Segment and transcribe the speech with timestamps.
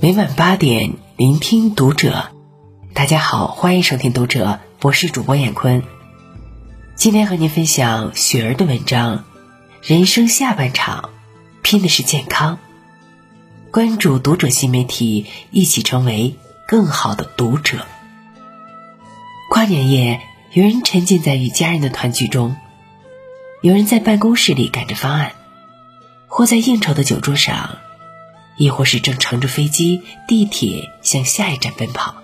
[0.00, 2.30] 每晚八点，聆听读者。
[2.94, 5.82] 大家好，欢迎收听读者，我是主播闫坤。
[6.94, 9.24] 今天和您分享雪儿的文章。
[9.82, 11.10] 人生下半场，
[11.60, 12.58] 拼的是健康。
[13.70, 16.36] 关注读者新媒体，一起成为
[16.66, 17.84] 更好的读者。
[19.50, 20.20] 跨年夜，
[20.52, 22.56] 有人沉浸在与家人的团聚中，
[23.64, 25.32] 有人在办公室里赶着方案，
[26.28, 27.78] 或在应酬的酒桌上，
[28.58, 32.16] 亦或是正乘着飞机、地铁向下一站奔跑。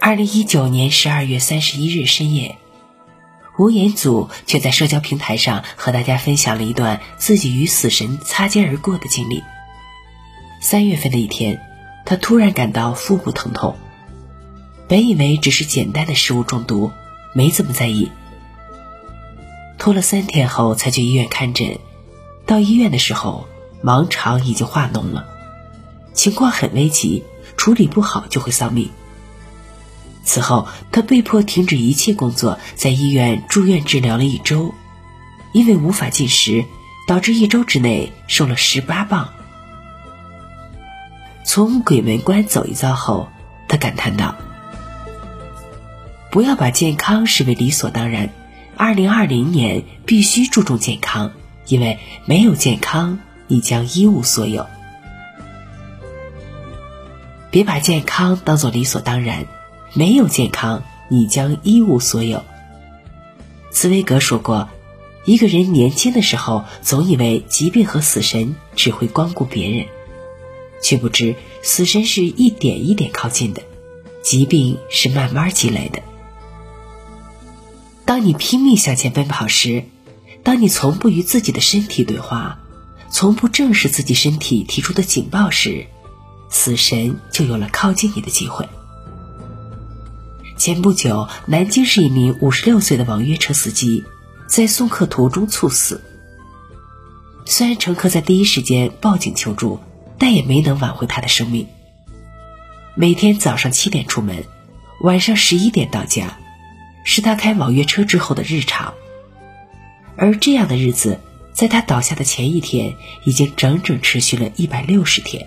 [0.00, 2.56] 二零一九年十二月三十一日深夜。
[3.58, 9.42] 吴彦祖却在社交平台上和大家分享了一段自己与死神擦肩而过的经历。
[10.62, 11.60] 三月份的一天，
[12.06, 13.76] 他突然感到腹部疼痛，
[14.88, 16.90] 本以为只是简单的食物中毒，
[17.34, 18.10] 没怎么在意。
[19.78, 21.78] 拖了三天后才去医院看诊，
[22.46, 23.46] 到医院的时候，
[23.82, 25.26] 盲肠已经化脓了，
[26.12, 27.24] 情况很危急，
[27.56, 28.90] 处理不好就会丧命。
[30.24, 34.74] 此后，他被迫停止一切工作，在医院住院治疗了一周。
[35.52, 36.66] 因为无法进食，
[37.06, 39.30] 导致一周之内瘦了十八磅。
[41.44, 43.30] 从鬼门关走一遭后，
[43.66, 44.34] 他感叹道
[46.30, 48.28] ：“不要把健康视为理所当然。
[48.76, 51.32] 二零二零年必须注重健康，
[51.66, 54.66] 因为没有健康，你将一无所有。
[57.50, 59.46] 别把健康当做理所当然。”
[59.94, 62.44] 没有健康，你将一无所有。
[63.70, 64.68] 茨威格说过
[65.24, 69.86] ：“一个人年轻的时候，总以为疾病和死神只会光顾别人，
[70.82, 73.62] 却不知死神是一点一点靠近的，
[74.22, 76.02] 疾病是慢慢积累的。
[78.06, 79.84] 当你拼命向前奔跑时，
[80.44, 82.60] 当你从不与自己的身体对话，
[83.10, 85.86] 从不正视自己身体提出的警报时，
[86.48, 88.68] 死神就有了靠近你的机会。”
[90.56, 94.04] 前不久，南京市一名五十六岁的网约车司机
[94.46, 96.02] 在送客途中猝死。
[97.44, 99.80] 虽然乘客在第一时间报警求助，
[100.16, 101.66] 但也没能挽回他的生命。
[102.94, 104.44] 每天早上七点出门，
[105.02, 106.38] 晚上十一点到家，
[107.06, 108.92] 是他开网约车之后的日常。
[110.16, 111.20] 而这样的日子，
[111.54, 115.46] 在他倒下的前一天，已经整整持续了一百六十天。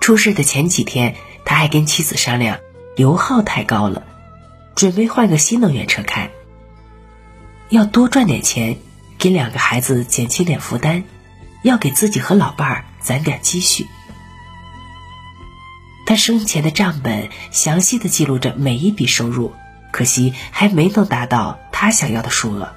[0.00, 2.58] 出事的前几天，他还跟妻子商量。
[2.96, 4.06] 油耗太高了，
[4.74, 6.30] 准备换个新能源车开。
[7.68, 8.78] 要多赚点钱，
[9.18, 11.04] 给两个孩子减轻点负担，
[11.62, 13.86] 要给自己和老伴儿攒点积蓄。
[16.06, 19.52] 他生前的账本详细的记录着每一笔收入，
[19.96, 22.74] 可惜还没能达到他想要的数额。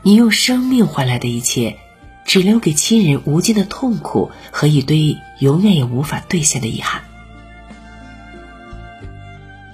[0.00, 1.76] 你用生命换来的一切，
[2.24, 7.02] 只留给亲人无尽的痛苦和一堆永远也无法兑现的遗憾。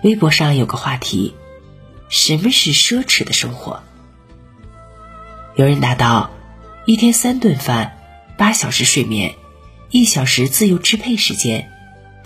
[0.03, 1.37] 微博上有个话题：
[2.09, 3.84] 什么是奢侈的生活？
[5.55, 6.33] 有人答道：
[6.84, 7.97] 一天三顿饭，
[8.37, 9.37] 八小时睡眠，
[9.91, 11.71] 一小时自由支配时间，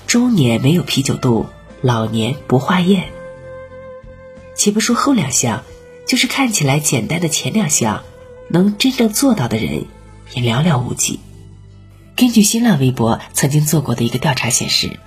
[0.06, 1.46] 中年没有啤酒肚，
[1.82, 3.13] 老年不化验。
[4.54, 5.62] 且不说后两项，
[6.06, 8.02] 就是看起来简单的前两项，
[8.48, 9.86] 能真正做到的人
[10.34, 11.20] 也寥寥无几。
[12.16, 14.98] 根据新浪微博曾经做过的一个调查显示。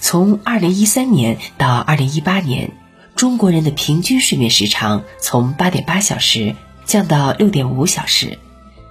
[0.00, 2.72] 从二零一三年到二零一八年，
[3.16, 8.38] 中国人的平均睡眠时长从八点八小时降到六点五小时，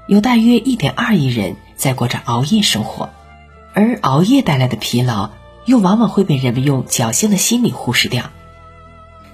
[0.08, 3.12] 有大约一点二亿人在过着熬夜生活，
[3.76, 5.30] 而熬夜带来的疲劳
[5.66, 8.32] 又往往会被人们用侥幸的心理忽视掉。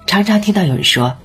[0.06, 1.16] 常常听到有人说：“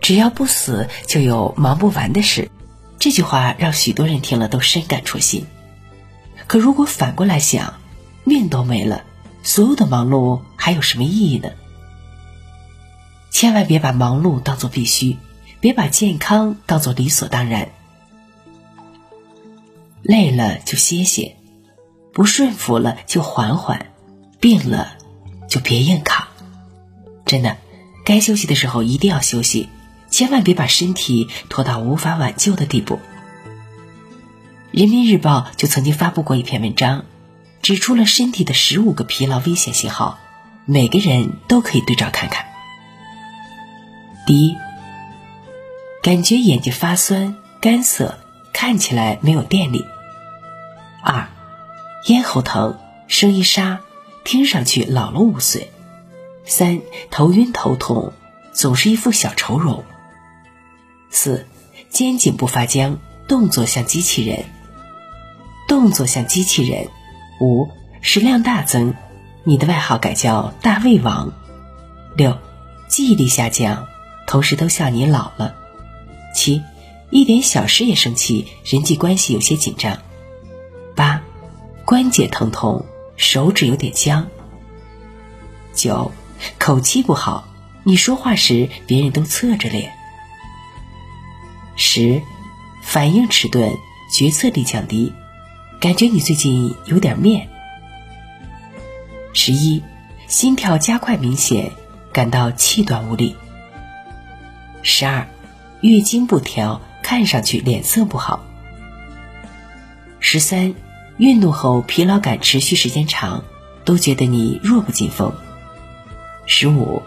[0.00, 2.50] 只要不死，就有忙不完的事。”
[2.98, 5.46] 这句话让许多人听了都深感戳心。
[6.46, 7.74] 可如果反过来想，
[8.24, 9.04] 命都没了。
[9.42, 11.50] 所有的忙碌还有什么意义呢？
[13.30, 15.18] 千万别把忙碌当做必须，
[15.60, 17.68] 别把健康当做理所当然。
[20.02, 21.36] 累了就歇歇，
[22.12, 23.86] 不顺服了就缓缓，
[24.40, 24.94] 病了
[25.48, 26.26] 就别硬扛。
[27.24, 27.56] 真的，
[28.06, 29.68] 该休息的时候一定要休息，
[30.08, 33.00] 千万别把身体拖到无法挽救的地步。
[34.70, 37.04] 人民日报就曾经发布过一篇文章。
[37.62, 40.20] 指出了身体的十五个疲劳危险信号，
[40.66, 42.46] 每个人都可以对照看看。
[44.24, 44.54] 第一，
[46.00, 48.20] 感觉眼睛发酸、干涩，
[48.52, 49.80] 看起来没有电力；
[51.02, 51.26] 二，
[52.06, 52.78] 咽喉疼、
[53.08, 53.80] 声音沙，
[54.22, 55.62] 听上去老了五岁；
[56.46, 58.12] 三，头晕头痛，
[58.52, 59.82] 总是一副小愁容；
[61.10, 61.46] 四，
[61.90, 64.44] 肩颈不发僵，动作像机器人。
[65.68, 66.88] 动作像机器人。
[67.40, 67.68] 五，
[68.00, 68.94] 食量大增，
[69.42, 71.32] 你的外号改叫大胃王。
[72.16, 72.38] 六，
[72.88, 73.88] 记忆力下降，
[74.26, 75.56] 同事都笑你老了。
[76.32, 76.62] 七，
[77.10, 79.98] 一点小事也生气，人际关系有些紧张。
[80.94, 81.22] 八，
[81.84, 84.28] 关节疼痛，手指有点僵。
[85.74, 86.12] 九，
[86.58, 87.48] 口气不好，
[87.84, 89.92] 你说话时别人都侧着脸。
[91.76, 92.22] 十，
[92.82, 93.70] 反应迟钝，
[94.12, 95.12] 决策力降低，
[95.80, 97.48] 感觉你最近有点面。
[99.32, 99.82] 十一，
[100.26, 101.70] 心跳加快明显，
[102.12, 103.36] 感到气短无力。
[104.82, 105.28] 十二，
[105.82, 108.40] 月经不调，看上去脸色不好。
[110.18, 110.74] 十三，
[111.18, 113.44] 运动后疲劳感持续时间长，
[113.84, 115.32] 都觉得你弱不禁风。
[116.46, 117.02] 十五，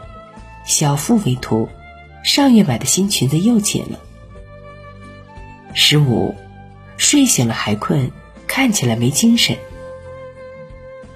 [0.65, 1.69] 小腹微凸，
[2.23, 3.99] 上月买的新裙子又紧了。
[5.73, 6.35] 十五，
[6.97, 8.11] 睡醒了还困，
[8.47, 9.57] 看起来没精神。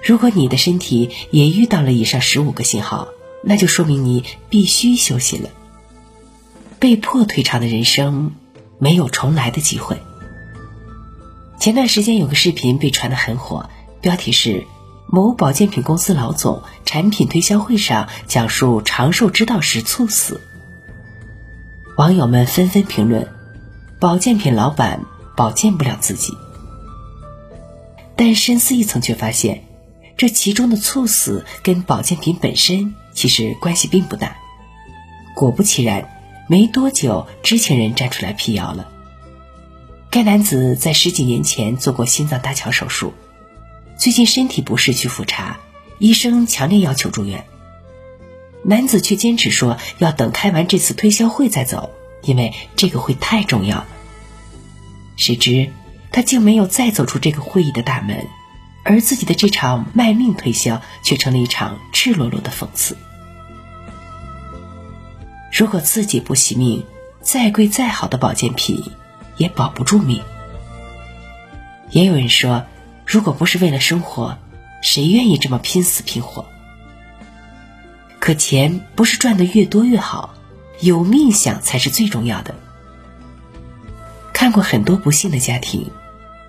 [0.02, 3.08] 如果你的身体也遇到了以上十五个信号，
[3.42, 5.50] 那就说明你必须休息了。
[6.78, 8.34] 被迫退场的人生，
[8.78, 9.98] 没有重来的机会。
[11.60, 13.68] 前段时间有个视频被传得很火，
[14.00, 14.64] 标题是。
[15.14, 20.40] 某保健品公司老总产品推销会上讲述长寿之道时猝死，
[21.96, 23.28] 网友们纷纷评论
[24.00, 25.04] ：“保健品老板
[25.36, 26.36] 保健不了自己。”
[28.16, 29.62] 但深思一层，却发现
[30.16, 34.36] 这其中的猝死跟保健品本身其实关系并不大。
[35.36, 36.08] 果不其然，
[36.48, 38.88] 没多久，知情人站出来辟谣了。
[40.10, 43.14] 该男子在十几年前做过心脏搭桥手术。
[44.04, 45.60] 最近身体不适去复查，
[45.98, 47.46] 医生强烈要求住院。
[48.62, 51.88] 男子却坚持说要等开完这次推销会再走，
[52.22, 53.86] 因为这个会太重要了。
[55.16, 55.70] 谁知
[56.12, 58.26] 他竟没有再走出这个会议的大门，
[58.84, 62.98] 而自己的这场卖命推销却成了一场赤裸裸的讽刺。
[65.50, 66.84] 如果自己不惜命，
[67.22, 68.84] 再贵再好的保健品
[69.38, 70.22] 也保不住命。
[71.88, 72.66] 也有人说。
[73.06, 74.38] 如果不是为了生活，
[74.82, 76.46] 谁愿意这么拼死拼活？
[78.18, 80.34] 可钱不是赚的越多越好，
[80.80, 82.54] 有命想才是最重要的。
[84.32, 85.90] 看过很多不幸的家庭，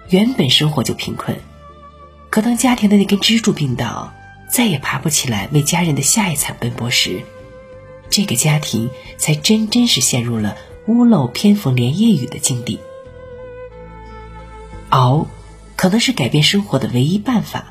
[0.09, 1.37] 原本生活就贫困，
[2.29, 4.13] 可当家庭的那根支柱病倒，
[4.49, 7.21] 再也爬不起来为家人的下一餐奔波时，
[8.09, 10.55] 这个家庭才真真是陷入了
[10.87, 12.79] 屋漏偏逢连夜雨的境地。
[14.89, 15.27] 熬。
[15.75, 17.65] 可能是改变生活的唯一办法，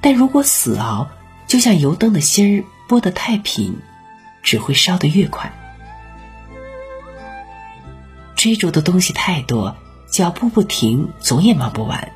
[0.00, 1.08] 但如果死熬，
[1.46, 3.76] 就像油灯的芯儿拨得太频，
[4.42, 5.52] 只会烧得越快。
[8.34, 9.76] 追逐的东西太多，
[10.10, 12.12] 脚步不停，总也忙不完。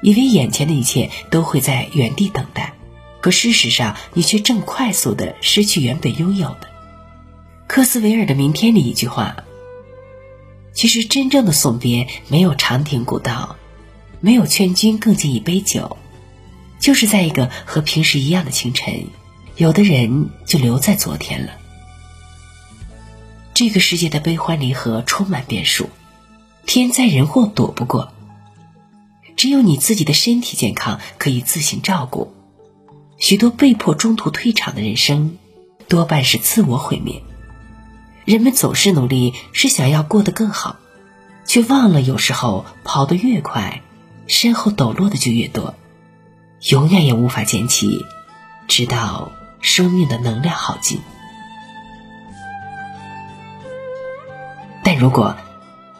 [0.00, 2.72] 以为眼前的一切都会在原地等待，
[3.20, 6.68] 可事实上，你却正快速的失去原本拥有的。
[7.66, 9.36] 科斯维尔的《明天》里一句话
[10.72, 13.56] ：“其实真正的送别，没有长亭古道。”
[14.24, 15.98] 没有劝君更尽一杯酒，
[16.80, 19.08] 就是在一个和平时一样的清晨，
[19.58, 21.52] 有的人就留在昨天了。
[23.52, 25.90] 这个世界的悲欢离合充满变数，
[26.64, 28.14] 天灾人祸躲不过。
[29.36, 32.32] 只有你自己的身体健康可以自行照顾。
[33.18, 35.36] 许多被迫中途退场的人生，
[35.86, 37.22] 多半是自我毁灭。
[38.24, 40.78] 人们总是努力是想要过得更好，
[41.44, 43.82] 却忘了有时候跑得越快。
[44.26, 45.74] 身后抖落的就越多，
[46.70, 48.04] 永远也无法捡起，
[48.66, 51.00] 直到生命的能量耗尽。
[54.82, 55.36] 但如果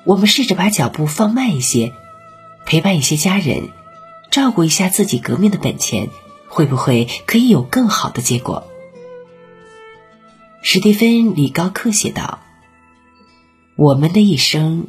[0.05, 1.93] 我们试着把脚步放慢一些，
[2.67, 3.69] 陪伴一些家人，
[4.31, 6.09] 照顾一下自己革命的本钱，
[6.49, 8.67] 会不会可以有更好的结果？
[10.63, 12.39] 史蒂芬·李高克写道
[13.77, 14.87] ：“我们的一生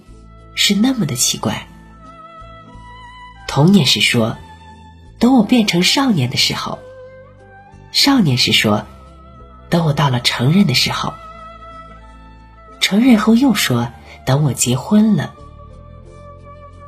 [0.54, 1.68] 是那么的奇怪。”
[3.56, 4.36] 童年时说
[5.18, 6.78] ：“等我变成少年的时候。”
[7.94, 8.86] 少年时说
[9.72, 11.14] ：“等我到了成人的时候。”
[12.82, 13.94] 成人后又说
[14.28, 15.34] ：“等我结婚了。”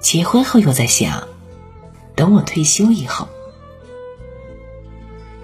[0.04, 1.30] 结婚后又在想
[2.18, 3.30] ：“等我退休以后。”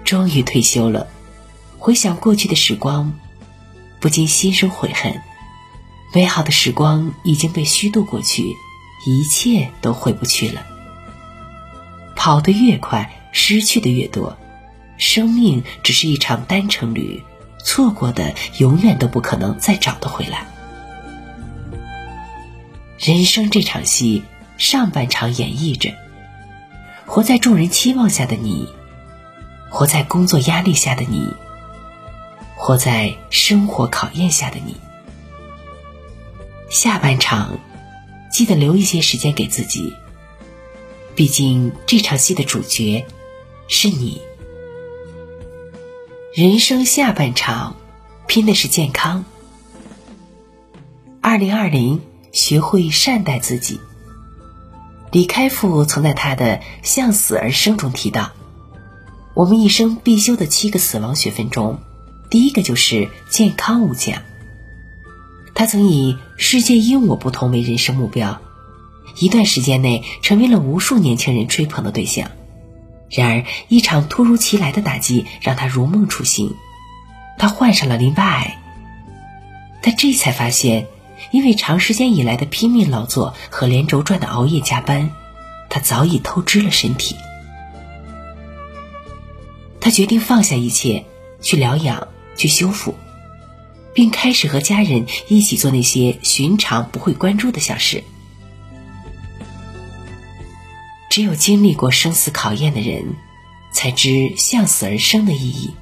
[0.04, 1.06] 终于退休了，
[1.78, 3.18] 回想过去的时光，
[3.98, 5.22] 不禁心生悔恨。
[6.12, 8.42] 美好的时光已经被虚度过去，
[9.06, 10.66] 一切都回不去了。
[12.24, 14.38] 跑得越快，失去的越多。
[14.96, 17.22] 生命只是一场单程旅，
[17.62, 20.46] 错过的永远都不可能再找得回来。
[22.98, 24.22] 人生这场戏，
[24.56, 25.92] 上半场演绎着
[27.04, 28.70] 活在众人期望下的你，
[29.68, 31.28] 活在工作压力下的你，
[32.56, 34.74] 活在生活考验下的你。
[36.70, 37.58] 下半场，
[38.32, 39.92] 记得留一些时间给自己。
[41.14, 43.06] 毕竟这场戏的主角
[43.68, 44.20] 是你。
[46.34, 47.76] 人生下半场，
[48.26, 49.24] 拼的是健康。
[51.20, 52.00] 二零二零，
[52.32, 53.80] 学会善待自己。
[55.12, 58.32] 李开复曾在他的《向死而生》中提到，
[59.34, 61.78] 我们一生必修的七个死亡学分中，
[62.28, 64.24] 第一个就是健康无价。
[65.54, 68.42] 他曾以“世界因我不同”为人生目标。
[69.18, 72.30] 一段时间内，成为了无数年轻人追捧的对象。
[73.10, 76.54] 然而，一场突如其来的打击让他如梦初醒，
[77.38, 78.58] 他患上了淋巴癌。
[79.82, 80.86] 他这才发现，
[81.30, 85.10] 因为长时间以来的拼命劳作和连轴转的熬夜加班，
[85.68, 87.14] 他早已透支了身体。
[89.80, 91.04] 他决定放下一切，
[91.40, 92.94] 去疗养，去修复，
[93.92, 98.02] 并开始和家人一起做那些寻常不会关注的小事。
[101.14, 103.14] 只有经历过生死考验的人，
[103.72, 105.72] 才知向死而生的意义。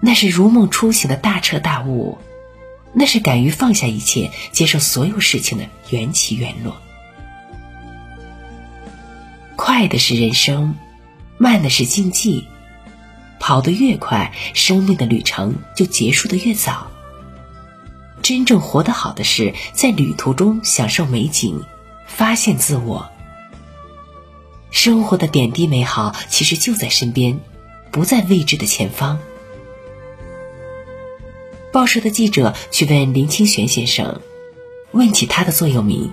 [0.00, 2.16] 那是如梦初醒的大彻大悟，
[2.94, 6.74] 那是敢于放下一切、接受所有事情的缘起缘落。
[9.56, 10.74] 快的是人生，
[11.36, 12.48] 慢的是竞技。
[13.38, 16.86] 跑得越快，生命的旅程就结束的越早。
[18.22, 21.62] 真正活得好的是在旅途中享受美景，
[22.06, 23.09] 发现自我。
[24.70, 27.40] 生活的点滴美好，其实就在身边，
[27.90, 29.18] 不在未知的前方。
[31.72, 34.20] 报社的记者去问林清玄先生，
[34.92, 36.10] 问起他的座右铭，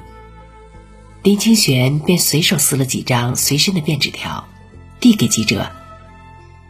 [1.23, 4.47] 林清玄便随手撕了几张随身的便纸条，
[4.99, 5.71] 递给记者，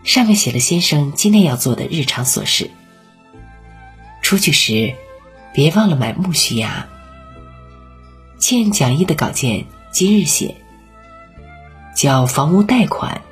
[0.04, 2.70] 上面写了先生今天要做的日常琐事。
[4.22, 4.94] 出去时，
[5.54, 6.88] 别忘了买木须芽。
[8.40, 10.56] 欠讲义的稿件，今日写。
[11.98, 13.24] 叫房屋贷款，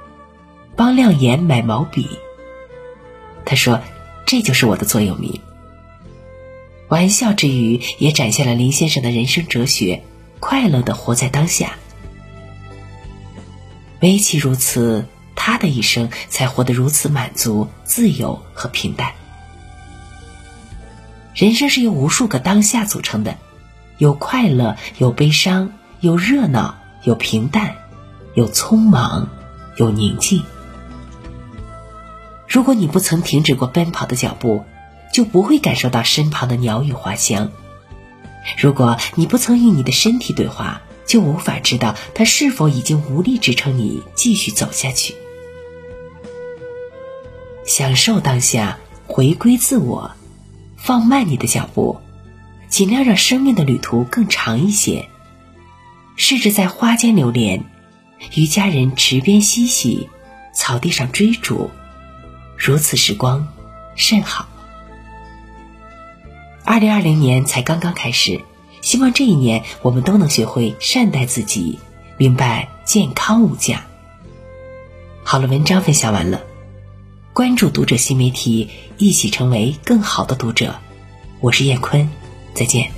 [0.75, 2.09] 帮亮言买毛笔。
[3.45, 3.79] 他说
[4.25, 5.39] ：“这就是我的座右铭。”
[6.89, 10.01] 玩笑之余，也展现了林先生的人生哲学：
[10.39, 11.77] 快乐的活在当下。
[13.99, 15.05] 唯其如此，
[15.35, 19.11] 他的一生才活得如此满足、自由和平淡。
[21.35, 23.37] 人生是由无数个当下组成的，
[23.99, 27.75] 有快乐，有悲伤，有热闹，有平淡。
[28.35, 29.29] 有匆忙，
[29.77, 30.43] 有宁静。
[32.47, 34.63] 如果你不曾停止过奔跑的脚步，
[35.13, 37.47] 就不会感受到身旁的鸟语花香；
[38.57, 45.15] 如果你不曾与你的身体对话，就无法知道它是否已经无力支撑你继续走下去。
[47.65, 48.77] 享受当下，
[49.07, 50.11] 回归自我，
[50.75, 51.97] 放慢你的脚步，
[52.67, 55.07] 尽量让生命的旅途更长一些。
[56.17, 57.63] 试着在花间流连。
[58.33, 60.09] 与家人池边嬉戏，
[60.53, 61.69] 草地上追逐，
[62.57, 63.47] 如此时光
[63.95, 64.47] 甚好。
[66.63, 68.41] 二零二零年才刚刚开始，
[68.81, 71.79] 希望这一年我们都能学会善待自己，
[72.17, 73.85] 明白健康无价。
[75.23, 76.41] 好了，文章分享完了，
[77.33, 80.75] 关注读者新媒体，一起成为更好的读者。
[81.39, 82.09] 我是燕坤，
[82.53, 82.94] 再见。